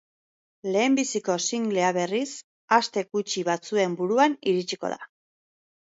Lehenbiziko 0.75 1.35
singlea, 1.47 1.91
berriz, 1.99 2.25
aste 2.79 3.07
gutxi 3.19 3.47
batzuen 3.53 3.97
buruan 4.03 4.37
iritsiko 4.53 4.93
da. 4.95 5.03